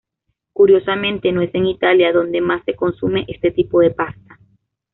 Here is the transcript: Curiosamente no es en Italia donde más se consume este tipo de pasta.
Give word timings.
Curiosamente 0.51 1.31
no 1.31 1.43
es 1.43 1.53
en 1.53 1.67
Italia 1.67 2.11
donde 2.11 2.41
más 2.41 2.63
se 2.65 2.73
consume 2.75 3.23
este 3.27 3.51
tipo 3.51 3.81
de 3.81 3.91
pasta. 3.91 4.39